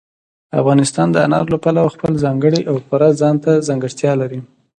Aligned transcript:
افغانستان 0.61 1.07
د 1.11 1.17
انارو 1.25 1.51
له 1.53 1.59
پلوه 1.63 1.93
خپله 1.95 2.17
ځانګړې 2.25 2.61
او 2.69 2.75
پوره 2.87 3.09
ځانته 3.21 3.51
ځانګړتیا 3.67 4.11
لري. 4.21 4.39